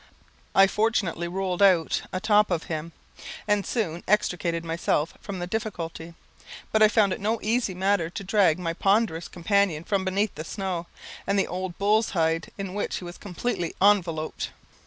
I 0.55 0.65
fortunately 0.65 1.27
rolled 1.27 1.61
out 1.61 2.01
a 2.11 2.19
top 2.19 2.49
of 2.49 2.63
him, 2.63 2.91
and 3.47 3.63
soon 3.63 4.03
extricated 4.07 4.65
myself 4.65 5.13
from 5.21 5.37
the 5.37 5.45
difficulty; 5.45 6.15
but 6.71 6.81
I 6.81 6.87
found 6.87 7.13
it 7.13 7.21
no 7.21 7.37
easy 7.43 7.75
matter 7.75 8.09
to 8.09 8.23
drag 8.23 8.57
my 8.57 8.73
ponderous 8.73 9.27
companion 9.27 9.83
from 9.83 10.03
beneath 10.03 10.33
the 10.33 10.43
snow, 10.43 10.87
and 11.27 11.37
the 11.37 11.45
old 11.45 11.77
bull's 11.77 12.09
hide 12.17 12.49
in 12.57 12.73
which 12.73 12.95
he 12.97 13.03
was 13.03 13.19
completely 13.19 13.75
enveloped. 13.79 14.49